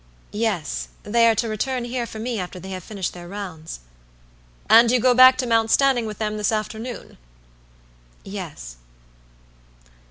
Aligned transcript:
"Yes; 0.33 0.87
they 1.03 1.27
are 1.27 1.35
to 1.35 1.47
return 1.47 1.85
here 1.85 2.07
for 2.07 2.17
me 2.17 2.39
after 2.39 2.59
they 2.59 2.71
have 2.71 2.83
finished 2.83 3.13
their 3.13 3.27
rounds." 3.27 3.81
"And 4.67 4.89
you 4.89 4.99
go 4.99 5.13
back 5.13 5.37
to 5.37 5.45
Mount 5.45 5.69
Stanning 5.69 6.07
with 6.07 6.17
them 6.17 6.37
this 6.37 6.51
afternoon?" 6.51 7.19
"Yes." 8.23 8.77